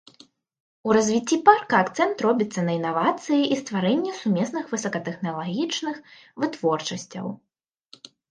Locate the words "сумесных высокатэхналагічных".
4.21-5.95